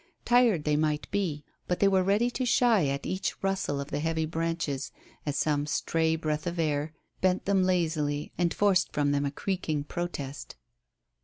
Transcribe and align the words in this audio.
Tired 0.25 0.63
they 0.63 0.75
might 0.75 1.07
be, 1.11 1.43
but 1.67 1.79
they 1.79 1.87
were 1.87 2.01
ready 2.01 2.31
to 2.31 2.43
shy 2.43 2.87
at 2.87 3.05
each 3.05 3.35
rustle 3.43 3.79
of 3.79 3.91
the 3.91 3.99
heavy 3.99 4.25
branches, 4.25 4.91
as 5.27 5.37
some 5.37 5.67
stray 5.67 6.15
breath 6.15 6.47
of 6.47 6.57
air 6.57 6.91
bent 7.21 7.45
them 7.45 7.61
lazily 7.63 8.31
and 8.35 8.51
forced 8.51 8.91
from 8.93 9.11
them 9.11 9.27
a 9.27 9.31
creaking 9.31 9.83
protest. 9.83 10.55